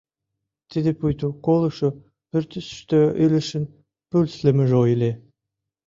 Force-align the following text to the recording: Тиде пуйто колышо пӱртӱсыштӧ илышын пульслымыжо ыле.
Тиде 0.69 0.91
пуйто 0.99 1.27
колышо 1.45 1.89
пӱртӱсыштӧ 2.29 2.99
илышын 3.23 3.63
пульслымыжо 4.09 4.79
ыле. 4.93 5.11